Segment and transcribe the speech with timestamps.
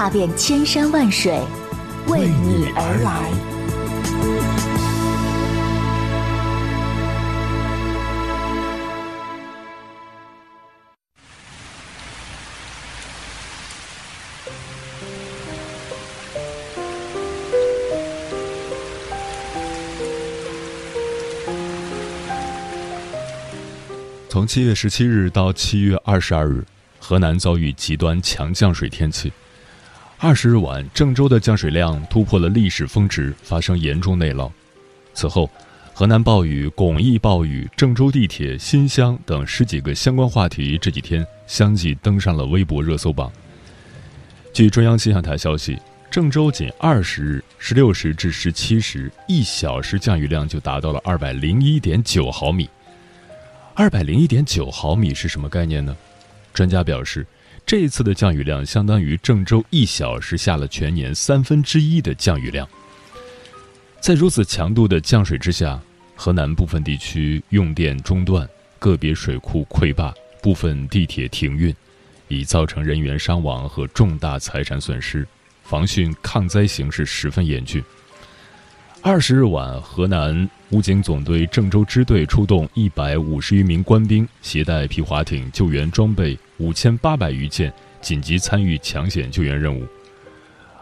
[0.00, 1.38] 踏遍千山万水，
[2.06, 3.30] 为你而来。
[24.30, 26.64] 从七月十七日到七月二十二日，
[26.98, 29.30] 河南遭遇极端强降水天气。
[30.22, 34.52] 二十日晚，郑州的降水量突破了历史峰值，发生严重内涝。
[35.14, 35.48] 此后，
[35.94, 43.32] 河南暴雨、巩义暴雨、郑州地铁、新乡等十几个相关话题这几天相继登上了微博热搜榜。
[44.52, 45.78] 据中央气象台消息，
[46.10, 52.68] 郑州仅二十日十六时至十七时，一小时降雨量就达到了二百零一点九毫米。
[53.72, 55.96] 二百零一点九毫米是什么概念呢？
[56.52, 57.26] 专家表示，
[57.70, 62.68] 这一次的降雨量相当于郑州一小时下了全年三分之一的降雨量。
[64.00, 65.80] 在如此强度的降水之下，
[66.16, 68.44] 河南部分地区用电中断，
[68.80, 71.72] 个别水库溃坝，部分地铁停运，
[72.26, 75.24] 已造成人员伤亡和重大财产损失，
[75.62, 77.80] 防汛抗灾形势十分严峻。
[79.00, 87.72] 二十日晚，河南武警总队郑州支队出动一百五十余名官兵，携带皮划艇、救援装备五千八百余件，
[88.02, 89.86] 紧急参与抢险救援任务。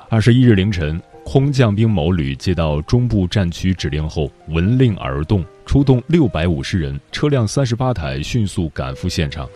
[0.09, 9.49] 二十一日凌晨，空降兵某旅接到中部战区指令后，闻令而动，出动六百五十人、车辆三十八台，迅速赶赴现场。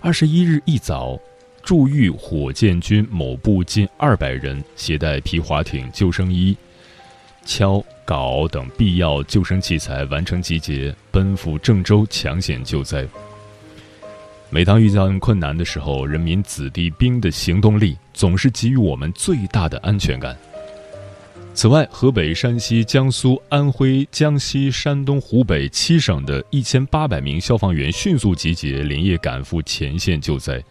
[0.00, 1.18] 二十一日一早，
[1.62, 6.54] 驻豫火箭军某部近二百人，携带皮划艇、救生衣。
[7.46, 13.06] 锹、镐等必要救生器材完成集结，奔赴郑州抢险救灾。
[14.54, 20.38] 每当遇到困难的时候，人民子弟兵的行动力总是给予我们最大的安全感。
[21.54, 30.62] 此外，河北、山西、江苏、安徽、江西、山东、湖北七省的一千八百名消防员迅速集结，连夜赶赴前线救灾。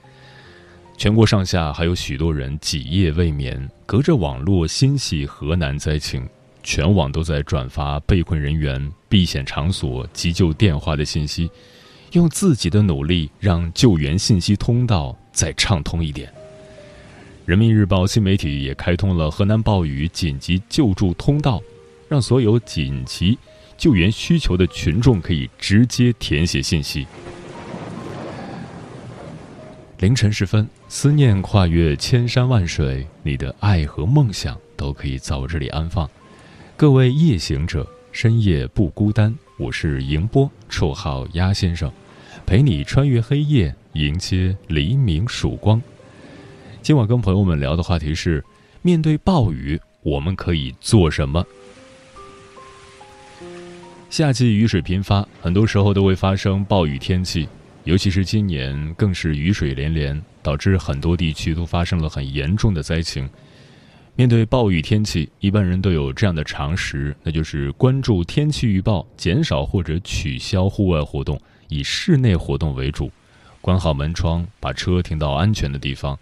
[0.96, 6.26] 全国上下还有许多人几夜未眠，隔着网络心系河南灾情。
[6.64, 11.52] 全网都在转发被困人员避险场所、急救电话的信息，
[12.14, 16.32] 用自己的努力让救援信息通道再畅通一点。
[17.44, 21.60] 人民日报新媒体也开通了河南暴雨紧急救助通道，
[22.08, 23.38] 让所有紧急
[23.78, 27.08] 救援需求的群众可以直接填写信息。
[29.98, 36.08] 凌晨时分，思念跨越千山万水，你的爱和梦想都可以在我这里安放。
[36.78, 39.34] 各位夜行者，深夜不孤单。
[39.58, 41.92] 我是迎波，绰号鸭先生，
[42.46, 45.82] 陪你穿越黑夜，迎接黎明曙光。
[46.82, 48.44] 今晚跟朋友们聊的话题是：
[48.82, 51.44] 面对暴雨，我们可以做什么？
[54.10, 57.48] 夏季雨水频发，很多时候都会发生暴雨天气，
[57.86, 63.28] 尤其是今年更是雨水连连，导致很多地区都发生了很严重的灾情。
[64.16, 71.42] 面对暴雨天气，一般人都有这样的常识，那就是关注天气预报，减少或者取消户外活动，
[71.74, 73.12] 以室内活动为主。
[73.62, 76.18] 关好门窗，把车停到安全的地方。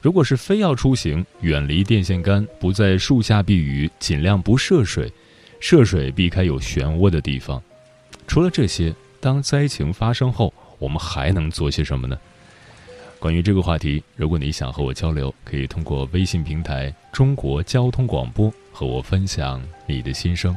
[0.00, 5.12] 如果是非要出行，远离电线杆，不在树下避雨，尽量不涉水。
[5.58, 7.60] 涉水避开有漩涡的地方。
[8.26, 12.16] 除了这些，当灾情发生后，我们还能做些什么呢？
[13.18, 20.56] 关于这个话题，如果你想和我交流，可以通过微信平台“中国交通广播”和我分享你的心声。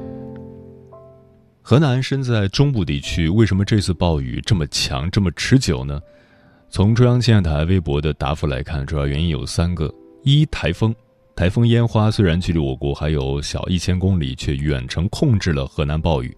[1.63, 6.01] 河南身在中部地区，为什么这次暴雨这么强、这么持久呢？
[6.69, 9.93] 从中央气象台微博的答复来看，主要原因有三个：
[10.23, 10.93] 一、台风，
[11.35, 16.35] 台风烟花虽然距离我国还有小一千公里，却远程控制了河南暴雨。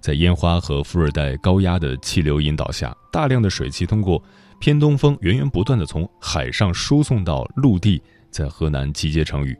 [0.00, 4.22] 在烟花和副热带高压的气流引导下，大量的水汽通过
[4.58, 8.00] 偏东风源源不断的从海上输送到陆地，
[8.30, 9.56] 在河南集结成雨。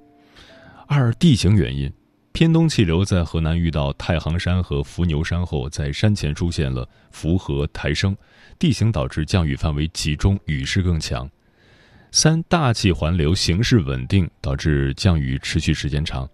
[0.87, 1.93] 二、地形原因。
[2.35, 8.17] 偏东气流在河南遇到太行山和伏牛山后，在山前出现了伏河抬升，
[8.59, 11.31] 地形导致降雨范围集中，雨势更强。
[12.11, 16.29] 三大气环流形势稳定，导致降雨持续时间长。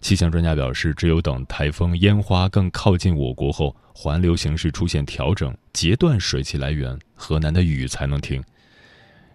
[0.00, 8.42] 气象专家表示，只有等台风烟花更靠近我国后，环流形势出现调整，截断水汽来源，河南的雨才能停。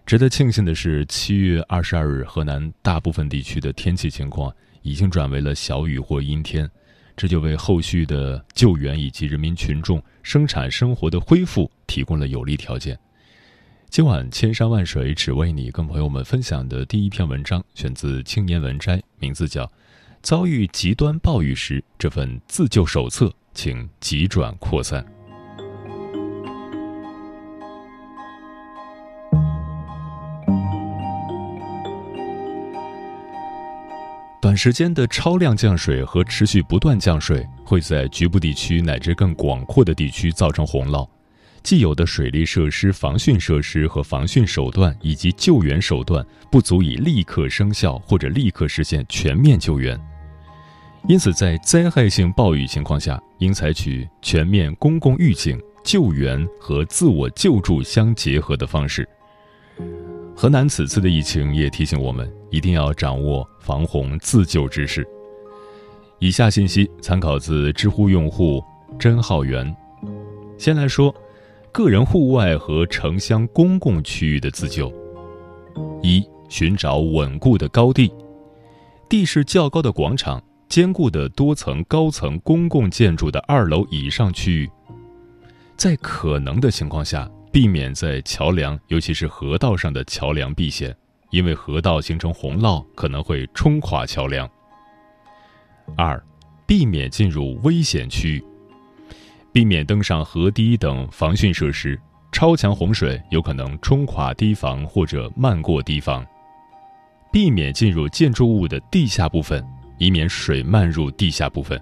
[0.04, 4.54] 值得庆幸的是，七月二十二日，河南大部分地区的天气情况。
[4.84, 6.70] 已经转为了小雨或阴天，
[7.16, 12.96] 这就为后续的救援以及人民群众生产生活的恢复提供了有利条件。
[13.88, 19.64] 今晚千山万水只为你，跟朋友们分享的第一篇文章选自《青年文摘》，名字叫
[20.20, 25.13] 《遭遇极端暴雨时这份自救手册》，请急转扩散。
[34.44, 41.08] 短时间的超量降水和持续不断降水，会在局部地区乃至更广阔的地区造成洪涝。
[41.62, 49.98] 既有的水利设施、防汛设施和防汛手段以及救援手段不足以立刻生效或者立刻实现全面救援，
[51.08, 59.08] 因此在灾害性暴雨情况下，应采取全面公共预警、救援和自我救助相结合的方式。
[60.36, 65.06] 河南此次的疫情也提醒我们，一定要掌握防洪自救知识。
[66.18, 68.62] 以下信息参考自知乎用户
[68.98, 69.74] 真浩源。
[70.58, 71.14] 先来说，
[71.72, 74.92] 个人户外和城乡公共区域的自救。
[76.02, 78.12] 一、寻找稳固的高地，
[79.08, 84.70] 地势较高的广场、坚固的多层高层公共建筑的二楼以上区域，
[85.76, 87.30] 在可能的情况下。
[87.54, 90.92] 避免在桥梁，尤其是河道上的桥梁避险，
[91.30, 94.50] 因为河道形成洪涝可能会冲垮桥梁。
[95.96, 96.20] 二，
[96.66, 98.44] 避免进入危险区域，
[99.52, 101.96] 避免登上河堤等防汛设施，
[102.32, 106.26] 超强洪水有可能冲垮堤防或者漫过堤防。
[107.30, 109.64] 避免进入建筑物的地下部分，
[109.98, 111.80] 以免水漫入地下部分。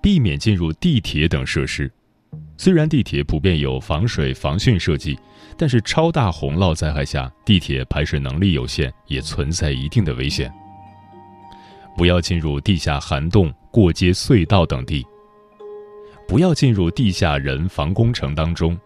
[0.00, 1.92] 避免进入地铁等设施。
[2.56, 5.18] 虽然地铁普遍有防水防汛设计，
[5.56, 10.52] 但是超大洪涝灾害下，地铁排水能力有限，也存在一定的危险。
[11.96, 15.06] 不要进入地下涵洞、过街隧道等地。
[16.28, 18.76] 不要进入地下人防工程当中。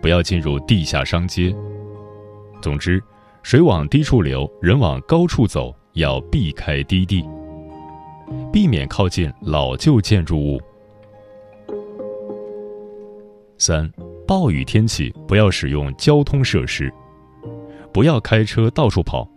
[0.00, 1.54] 不要进入地下商街。
[2.62, 3.02] 总之，
[3.42, 7.24] 水往低处流，人往高处走，要避开低地，
[8.52, 10.60] 避免靠近老旧建筑物。
[13.58, 13.90] 三，
[14.26, 16.92] 暴雨天气不要使用交通设施，
[17.92, 19.28] 不要开车到处跑。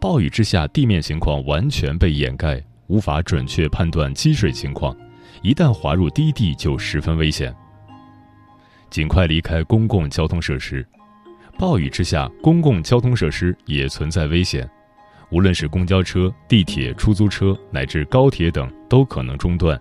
[0.00, 4.96] 暴雨之下，地面情况完全被掩盖，无法准确判断积水情况，
[5.42, 7.54] 一旦滑入低地就十分危险。
[8.88, 10.86] 尽快离开公共交通设施。
[11.58, 14.68] 暴雨之下，公共交通设施也存在危险，
[15.30, 19.78] 无论是公交车、地铁、出租车乃至高铁等，都可能中断。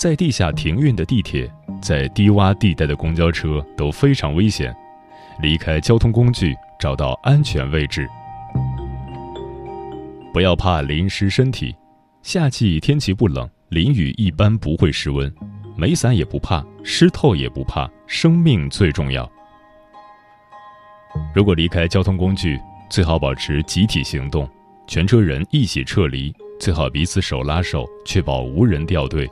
[0.00, 1.46] 在地下停运的地铁，
[1.82, 4.74] 在低洼地带的公交车都非常危险。
[5.42, 8.08] 离开交通工具，找到安全位置。
[10.32, 11.76] 不要怕淋湿身体。
[12.22, 15.30] 夏季天气不冷，淋雨一般不会失温。
[15.76, 19.30] 没伞也不怕，湿透也不怕，生命最重要。
[21.34, 24.48] 如果离开交通工具，最好保持集体行动，
[24.86, 29.30] 全车人一起撤离，最好彼此手拉手，确保无人掉队。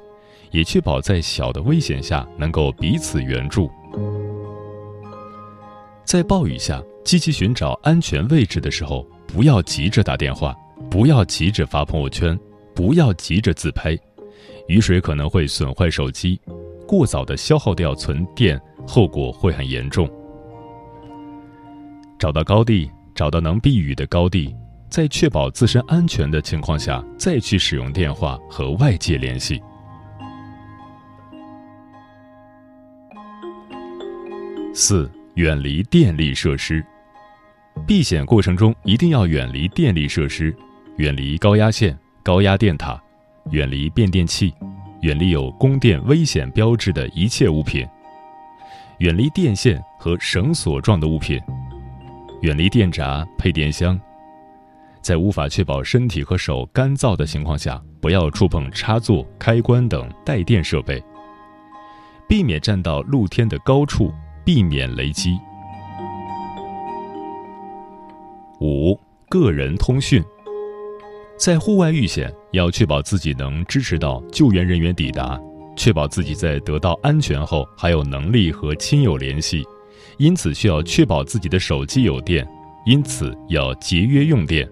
[0.51, 3.71] 也确保在小的危险下能够彼此援助。
[6.05, 10.57] 在暴雨下积极寻找安全位置的时候，不要急着打电话，
[10.91, 12.39] 不要急着发朋友圈，
[12.75, 13.99] 不要急着自拍。
[14.69, 16.41] 雨水可能会损坏手机，
[16.87, 20.09] 过早的消耗掉存电，后果会很严重。
[22.19, 24.55] 找到高地，找到能避雨的高地，
[24.91, 29.61] 在确保自身安全的情况下，再去使用电话和外界联系。
[34.81, 36.87] 四、远离电力设施。
[37.85, 40.55] 避险过程中一定要远离电力设施，
[40.99, 42.97] 远离高压线、高压电塔，
[43.51, 44.55] 远离变电器，
[45.01, 47.85] 远离有供电危险标志的一切物品，
[48.99, 51.41] 远离电线和绳索状的物品。
[52.43, 53.99] 远离电闸、配电箱，
[55.03, 61.03] 在无法确保身体和手干燥的情况下，不要触碰插座、开关等带电设备。
[62.29, 64.13] 避免站到露天的高处，
[64.49, 65.39] 避免雷击。
[68.63, 70.25] 五、个人通讯，
[71.37, 75.39] 在户外遇险，要确保自己能支持到救援人员抵达，
[75.77, 79.63] 确保自己在得到安全后还有能力和亲友联系。
[80.17, 82.49] 因此，需要确保自己的手机有电，
[82.87, 84.67] 因此要节约用电。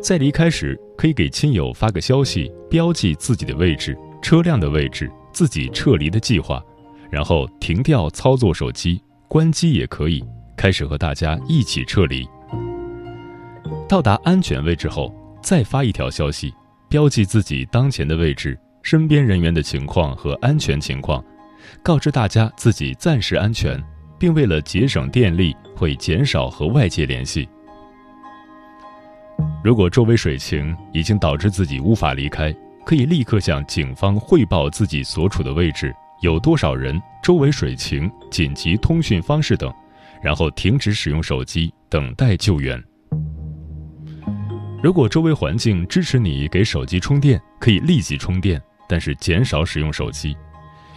[0.00, 6.64] 在离开时，可以给亲友发个消息，标记自己的位置、车辆的位置、自己撤离的计划，
[7.10, 10.24] 然后停掉操作手机，关机也可以，
[10.56, 12.28] 开始和大家一起撤离。
[13.88, 16.52] 到达安全位置后，再发一条消息，
[16.88, 21.24] 标记自己当前的位置、身边人员的情况和安全情况。
[21.82, 23.82] 告知大家自己暂时安全，
[24.18, 27.48] 并为了节省电力，会减少和外界联系。
[29.62, 39.72] 如果周围水情已经导致自己无法离开，可以立刻向警方汇报自己所处的位置、有多少人、周围水情、紧急通讯方式等，
[40.22, 42.82] 然后停止使用手机，等待救援。
[44.82, 50.36] 如果周围环境支持你给手机充电，可以立即充电，但是减少使用手机。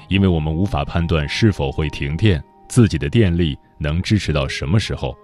[0.07, 5.17] 因为我们无法判断是否会停电，自己的电力能支持到什么时候。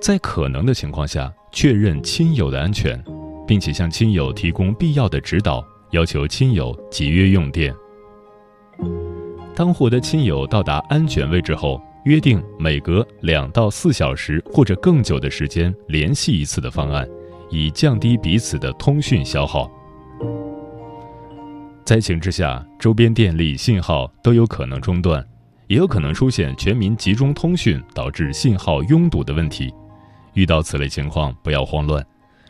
[0.00, 3.02] 在可能的情况下，确认亲友的安全，
[3.46, 7.74] 并且向亲友提供必要的指导，要求亲友节约用电。
[9.54, 17.06] 当获得亲友到达安全位置后，约定每隔两到四小时或者更久的时间联系一次的方案，
[17.50, 19.70] 以降低彼此的通讯消耗。
[21.84, 25.26] 灾情之下，周边电力信号都有可能中断，
[25.66, 29.74] 也有可能出现全民集中通讯导致信号拥堵的问题。
[30.34, 32.04] 遇到此类情况，不要慌乱，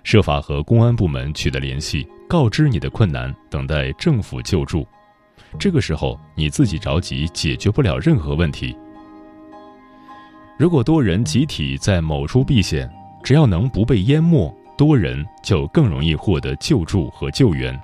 [0.04, 4.87] 设法和公安部门取得联系，告知你的困难，等待政府救助。
[5.57, 8.76] 这个时候，你自己着急解决不了任何问题。
[10.59, 12.90] 如果多人集体在某处避险，
[13.23, 17.78] 只要能不被淹没，多人就更容易获得救助和救援。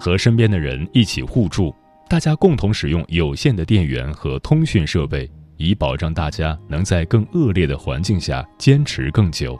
[0.00, 1.74] 和身边的人一起互助，
[2.08, 9.58] 大家共同使用有限的电源和通讯设备，以保障大家能在更恶劣的环境下坚持更久。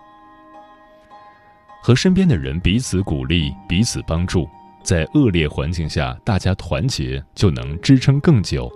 [1.82, 4.48] 和身边的人彼此鼓励、彼此帮助，
[4.84, 8.70] 在恶劣环境下大家团结就能支撑更久。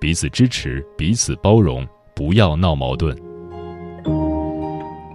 [0.00, 3.16] 彼此支持、彼此包容，不要闹矛盾。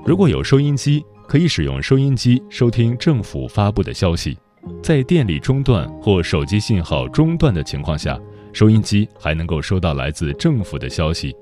[0.05, 4.37] 如果有收音机，可以使用收音机收听政府发布的消息。
[4.81, 8.17] 在电力中断或手机信号中断的情况下，
[8.53, 11.35] 收音机还能够收到来自政府的消息。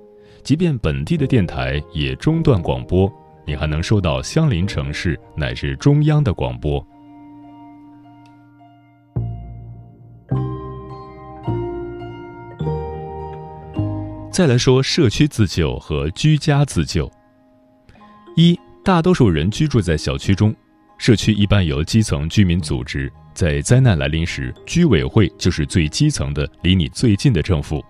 [0.43, 3.12] 即便本地的电台也中断广播，
[3.45, 6.83] 你还能收到相邻城市乃至中央的广播。
[14.35, 17.09] 再来说社区自救和居家自救。
[18.35, 20.53] 一，大多数人居住在小区中。
[20.97, 27.81] 社区一般由基层居民组织，在灾难来临时，居委会就是最基层的、离你最近的政府。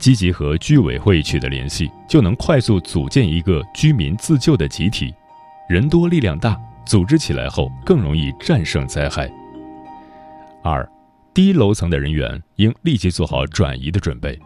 [0.00, 5.14] 积极和居委会取得联系，就能快速组建一个居民自救的集体。
[5.68, 9.30] 人多力量大，组织起来后更容易战胜灾害。
[10.64, 10.84] 二，
[11.32, 14.36] 低楼层的人员应立即做好转移的准备。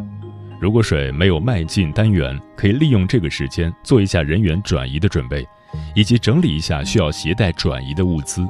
[0.60, 5.46] 如果水没有迈进单元，可以利用这个时间做一下人员转移的准备。
[5.94, 8.46] 以及整理一下需要携带转移的物资。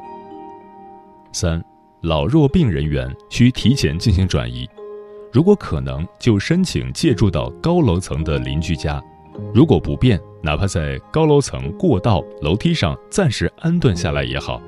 [1.31, 1.61] 三，
[2.01, 4.67] 老弱病人员需提前进行转移，
[5.31, 9.03] 如果可能就申请借住到高楼层的邻居家，
[9.53, 14.61] 如果不便，哪怕在高楼层过道、楼梯上暂时安顿下来也好。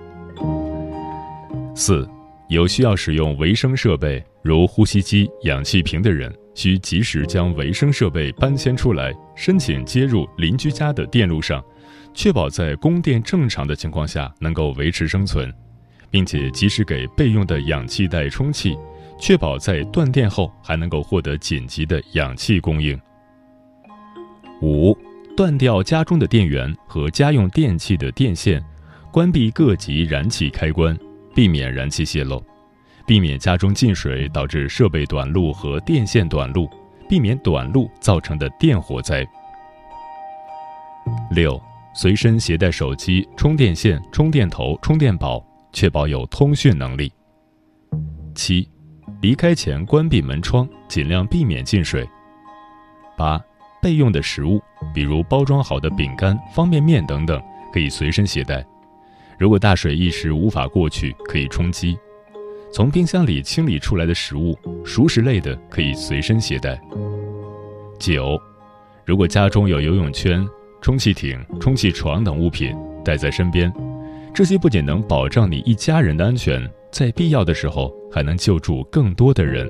[1.75, 2.08] 四，
[2.50, 11.63] 有需要使用维生设备，如呼吸机、氧气瓶的人，需及时将维生设备搬迁出来，申请接入邻居家的电路上。
[12.13, 15.53] 确保在供电正常的情况下能够维持生存，
[16.11, 18.77] 并且及时给备用的氧气袋充气，
[19.17, 22.99] 确保在断电后还能够获得紧急的氧气供应。
[24.61, 24.97] 五、
[25.37, 28.61] 断掉家中的电源和家用电器的电线，
[29.13, 30.97] 关闭各级燃气开关，
[31.33, 32.43] 避免燃气泄漏，
[33.09, 36.69] 避免家中进水导致设备短路和电线短路，
[37.09, 39.27] 避免短路造成的电火灾。
[41.31, 41.59] 六、
[41.95, 47.11] 随身携带手机、充电线、充电头、充电宝，确保有通讯能力。
[48.35, 48.69] 七、
[49.21, 52.07] 离开前关闭门窗，尽量避免进水。
[53.17, 53.41] 八、
[53.81, 54.61] 备用的食物，
[54.93, 57.41] 比如包装好的饼干、方便面等等，
[57.73, 58.63] 可以随身携带。
[59.39, 61.97] 如果大水一时无法过去，可以充饥。
[62.71, 66.79] 从冰箱里清理出来的食物，熟食类的可以随身携带。
[67.99, 68.39] 九、
[69.05, 70.47] 如果家中有游泳圈。
[70.81, 72.73] 充气艇、充气床等物品
[73.03, 73.69] 带在身边，
[74.33, 79.69] 这些不仅能保障你一家人的安全，在必要的时候还能救助更多的人。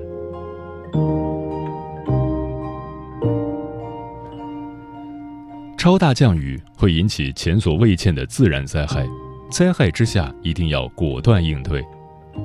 [5.76, 9.04] 超大降雨会引起前所未见的自然灾害，
[9.50, 11.84] 灾害之下一定要果断应对。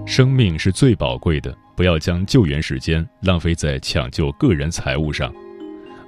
[0.05, 5.33] 生命是最宝贵的，不要将救援时间浪费在抢救个人财物上，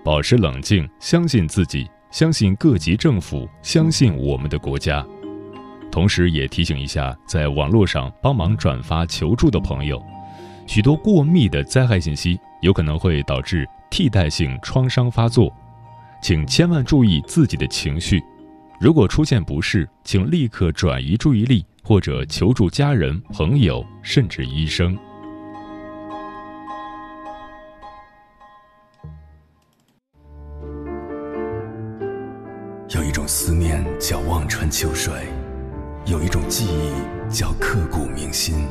[0.04, 1.88] 保持冷静，相信自己。
[2.10, 5.06] 相信各级政府，相信我们的国家，
[5.92, 10.02] 同时也提醒一下在网络上帮忙转发求助的朋友，
[10.66, 15.54] 许多过密的灾害信息有可能会导致替代性创伤发作，
[16.22, 18.24] 请千万注意自己的情绪。
[18.80, 24.94] 如果出现不适，请立刻转移注意力或者求助家人、朋友，甚至医生。
[32.90, 35.14] 有一种思念叫望穿秋水，
[36.08, 38.68] 有一种记忆叫刻骨铭心，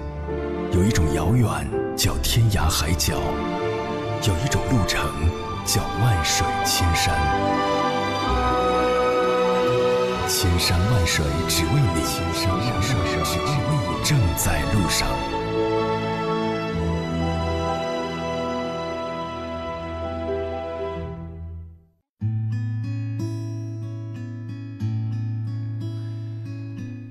[0.74, 3.14] 有一种遥远叫天涯海角，
[4.28, 5.02] 有一种路程
[10.58, 15.06] 千山万水只为你，千山万水只为你，正在路上。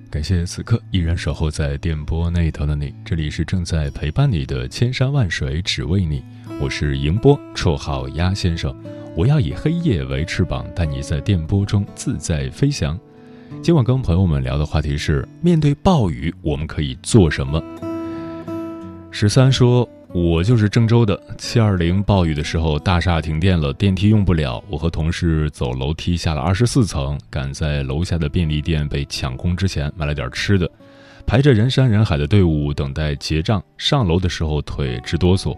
[0.09, 6.23] 感谢此刻依然守候在电波那头的你，这里是正在陪伴你的千山万水只为你，
[6.59, 8.75] 我是迎波，绰号鸭先生。
[9.15, 12.99] 我要以黑夜为翅膀，带你在电波中自在飞翔。
[13.61, 17.61] 今晚跟朋友们聊的话题是：面对暴雨，我们可以做什么？
[19.11, 19.87] 十三说。
[20.13, 24.63] 我就是郑州的七二零暴雨的时候，大厦停电了，电梯用不了。
[24.69, 30.71] 我和同事走楼梯下了二十四层，赶在楼下的便利店被抢空之前买了点吃的，
[31.25, 33.61] 排着人山人海的队伍等待结账。
[33.77, 35.53] 上楼的时候腿直哆嗦。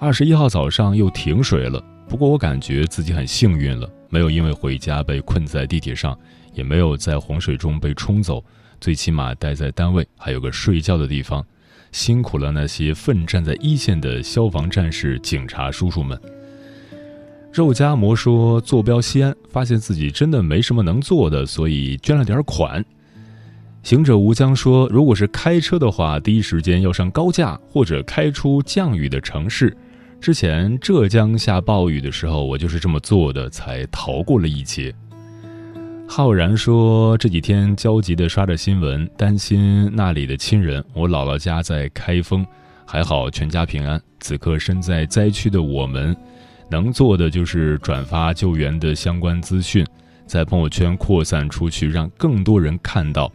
[0.00, 6.18] 二十一号早上又停水了，不过我感觉自己很幸运了，没有因为回家被困在地铁上，
[6.52, 8.44] 也没有在洪水中被冲走，
[8.80, 11.44] 最起码待在单位还有个睡觉的地方。
[11.92, 16.18] 辛苦了那些奋战在一线的消防战士、警察叔叔们。
[17.52, 22.82] 肉夹馍说：“坐标西安，发现自己真的没什么能做的，所以捐了点款。”
[23.84, 29.76] 行者吴江说：“如果是开车的话，第一时间要上高架或者开出降雨的城市。
[30.18, 34.94] 之前浙江下暴雨的时候，我就是这么做的，才逃过了一劫。”
[36.14, 40.84] 浩然说：“这几天焦急地刷着新闻，担心那里的亲人。
[40.92, 42.44] 我姥姥家在开封，
[42.84, 43.98] 还好全家平安。
[44.20, 46.14] 此刻身在灾区的我们，
[46.70, 49.86] 能做的就是转发救援的相关资讯，
[50.26, 53.32] 在朋友圈扩散出去，让更多人看到。”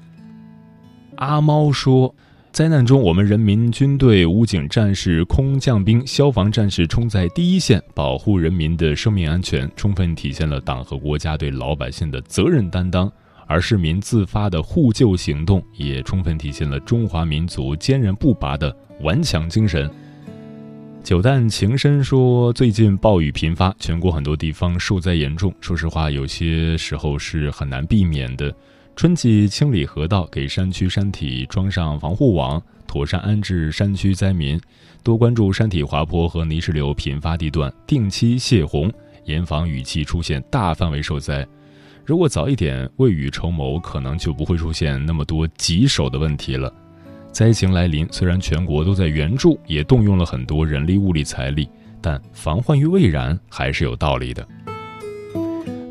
[1.17, 2.13] 阿猫说。
[2.57, 13.07] 灾难中，我们人民军队武警战士、空降兵、消防战士冲在第一线，保护人民的生命安全，充分体现了党和国家对老百姓的责任担当；
[13.45, 19.87] 而市民自发的互救行动，也充分体现了中华民族坚韧不拔的顽强精神。
[21.03, 25.53] 九淡情深说：“最近暴雨频发，全国很多地方受灾严重。
[25.61, 28.51] 说实话，有些时候是很难避免的。”
[28.97, 34.59] 春季清理河道，给山区山体装上防护网，妥善安置山区灾民，
[35.03, 38.91] 多关注山体滑坡和泥石流频发地段，定期泄洪，
[39.25, 41.47] 严防雨季出现大范围受灾。
[42.03, 46.73] 如果早一点未雨绸缪，可能就不会出现那么多棘手的问题了。
[47.31, 51.69] 灾情来临，虽然全国都在援助，也动用了很多人力、物力、财力，
[52.01, 54.47] 但防患于未然还是有道理的。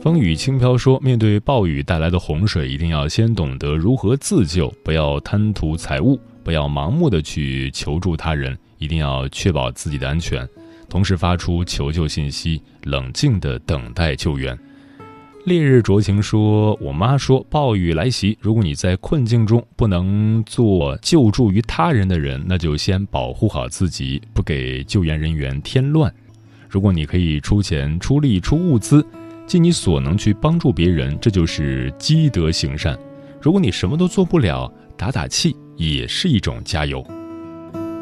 [0.06, 10.48] 风雨轻飘说：“面对暴雨带来的洪水，一定要先懂得如何自救，不要贪图财物，不要盲目的去求助他人，一定要确保自己的安全，
[10.88, 14.56] 同时发出求救信息，冷静的等待救援。”
[15.44, 26.14] 烈日灼情说：“我妈说，暴雨来袭，如果你在困境中不能做救助于他人的人，那就先保护好自己，不给救援人员添乱。
[26.68, 29.04] 如果你可以出钱、出力、出物资，
[29.46, 32.98] 尽你所能去帮助别人，这就是积德行善。
[33.40, 37.04] 如果你什么都做不了，打打气也是一种加油。”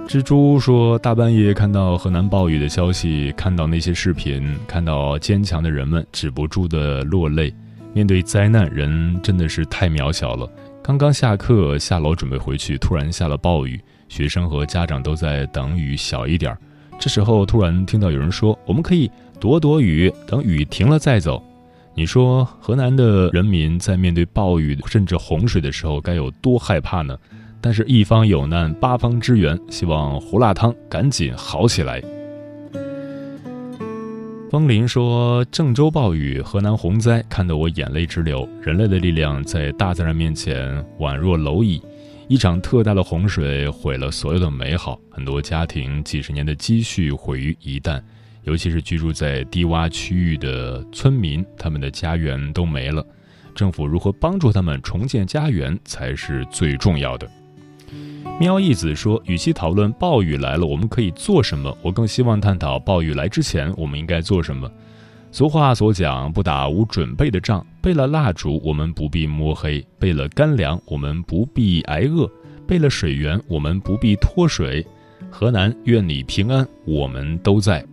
[0.08, 7.52] 蜘蛛说：“大半夜看到河南暴雨的消息，看到那些视频，看到坚强的人们，止不住的落泪。
[7.94, 10.46] 面对灾难，人真的是太渺小了。
[10.82, 16.58] 刚刚下课下楼准备回去，突然下了暴雨，学生和家长都在等雨小一点儿。
[16.98, 19.10] 这时候突然听到有人说：‘我们可以
[19.44, 21.44] 躲躲雨，等雨停了再走。’
[21.94, 27.14] 你说河南的人民在面对暴雨甚至洪水的时候，该有多害怕呢？”
[27.60, 29.58] 但是，一方有难，八方支援。
[29.68, 32.02] 希望胡辣汤赶紧好起来。
[34.50, 38.48] 风林说：“郑州暴雨，河南洪灾，看得我眼泪直流。
[38.62, 41.82] 人类的力量在大自然面前宛若蝼蚁。
[42.28, 48.00] 一场特大的洪水毁了所有的美好，很多家庭几十年的积蓄毁于一旦。
[48.44, 53.04] 尤其是居住在低洼区域的村民，他们的家园都没了。
[53.54, 57.28] 政府如何帮助他们重建家园，才是最重要的。”
[58.40, 64.68] 喵一子说：“与其讨论暴雨来了我们可以做什么，我更希望探讨暴雨来之前我们应该做什么。
[65.30, 67.64] 俗话所讲，不打无准备的仗。
[67.80, 72.28] 备了蜡烛，我们不必摸黑；备了干粮，我们不必挨饿；
[72.66, 74.84] 备了水源，我们不必脱水。
[75.30, 77.84] 河南，愿你平安，我们都在。”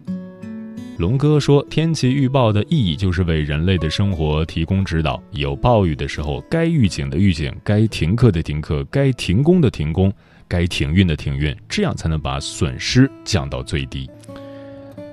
[1.02, 5.20] 龙哥说：“天气预报的意义就是为人类的生活提供指导。
[5.32, 10.14] 有暴雨的时候，该预警的预警，该停课的停课，该停工的停工。”
[10.48, 14.08] 该停运的停运，这样才能把损失降到最低。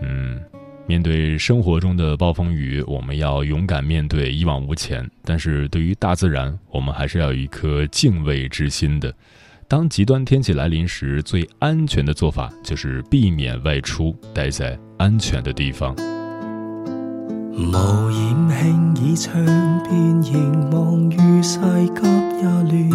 [0.03, 0.39] 嗯，
[0.85, 5.09] 面对生活中的暴风雨，我们要勇敢面对，一往无前。
[5.25, 9.15] 但是对于大自然，我们还是要有一颗敬畏之心的。
[9.71, 15.95] 当极端天气来临时，最安全的做法就是避免外出，待在安全的地方。
[17.53, 19.45] 无言轻倚窗
[19.85, 22.01] 边，凝望雨世急
[22.39, 22.91] 也乱。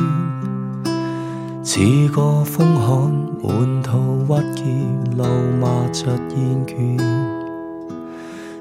[1.63, 3.11] 似个风寒，
[3.43, 4.63] 满途郁结，
[5.15, 5.23] 路
[5.61, 6.97] 马着厌倦。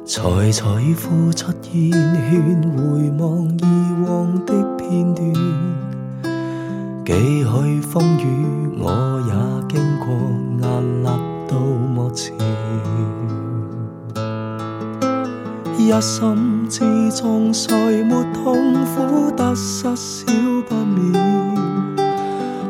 [0.04, 3.64] 才才付出烟圈，回望以
[4.06, 5.32] 往的片段。
[7.04, 7.12] 几
[7.42, 9.32] 许风雨，我也
[9.68, 10.06] 经过，
[10.60, 10.64] 屹
[11.02, 11.08] 立
[11.48, 12.32] 到幕前。
[15.76, 20.26] 一心之中，谁没痛苦得失少
[20.68, 21.12] 不免。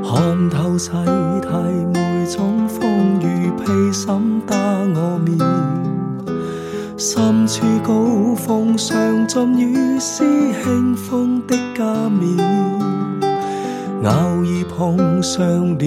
[0.03, 1.51] 看透世态，
[1.92, 5.38] 每种风雨披心打我面。
[6.97, 8.97] 心处高峰上
[9.29, 10.25] 尽雨丝
[10.62, 12.38] 轻风的加冕。
[14.04, 15.86] 偶尔碰上了急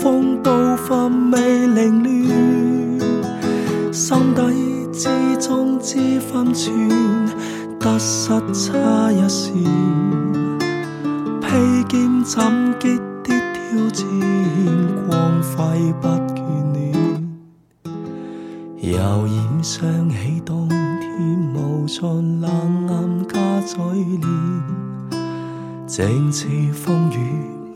[0.00, 2.10] 风，步伐未凌乱。
[3.92, 4.40] 心底
[4.92, 5.08] 之
[5.40, 6.72] 中知分寸，
[7.80, 9.52] 得失差一线。
[11.40, 14.06] 披肩斩击的挑战，
[15.08, 16.38] 光辉不眷
[16.72, 16.84] 恋。
[18.80, 18.96] 悠
[19.26, 22.48] 然想起当天无尽冷
[22.88, 24.22] 暗加嘴脸，
[25.86, 27.18] 整次风雨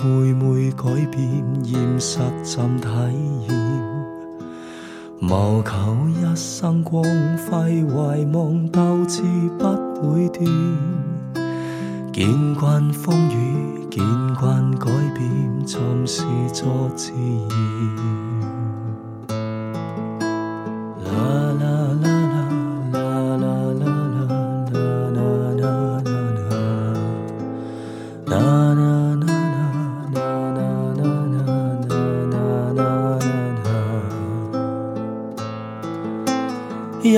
[0.02, 2.88] 每每改变，现实怎体
[3.48, 3.56] 验？
[5.20, 7.84] 谋求一生光辉，遗
[8.32, 9.22] 忘斗志
[9.56, 9.64] 不
[10.12, 10.44] 会断。
[12.12, 18.29] 见惯风雨，见惯改变，暂时作自然。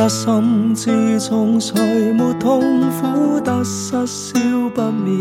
[0.04, 2.60] 一心之中，谁没痛
[2.90, 4.40] 苦得失少
[4.74, 5.20] 不免？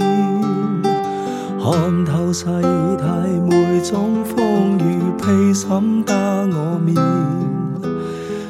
[1.60, 3.06] 看透世态，
[3.48, 6.96] 每种风雨披心打我面。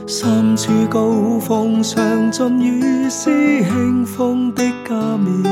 [0.07, 3.29] 身处高峰上，尽雨丝
[3.65, 5.43] 轻风的加冕。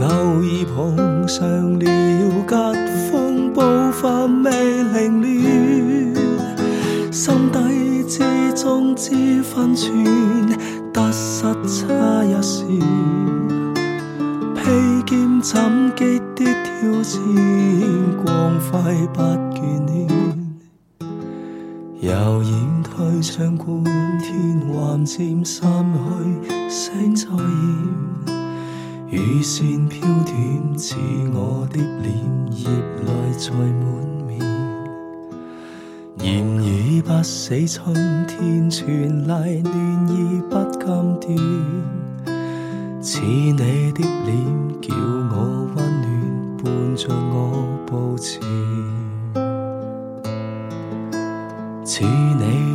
[0.00, 1.86] 偶尔碰上了
[2.46, 5.22] 疾风，步伐未凌
[6.12, 7.93] 乱，心底。
[8.16, 8.22] 之
[8.52, 9.92] 中之分寸，
[10.92, 12.64] 得失差一线。
[14.54, 17.20] 披剑斩击的挑战，
[18.24, 20.06] 光辉不眷恋。
[22.02, 23.82] 悠然退场观，
[24.20, 28.38] 天幻渐散去，星再现，
[29.10, 30.94] 雨线飘断，似
[31.32, 32.14] 我的脸，
[32.52, 34.13] 叶泪在满。
[37.06, 37.94] 不死春
[38.26, 40.80] 天传来暖意不禁
[41.20, 48.40] 断，似你的脸叫我温暖，伴着我步前。
[51.84, 52.73] 似你